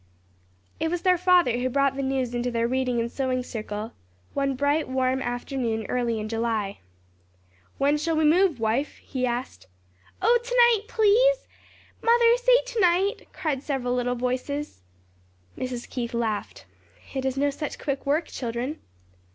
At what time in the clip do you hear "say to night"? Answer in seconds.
12.37-13.27